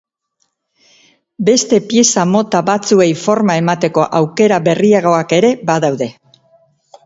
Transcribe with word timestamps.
Beste 1.49 1.79
pieza 1.91 2.23
mota 2.37 2.63
batzuei 2.71 3.09
forma 3.27 3.59
emateko 3.63 4.09
aukera 4.23 4.61
berriagoak 4.71 5.39
ere 5.41 5.57
badaude. 5.73 6.13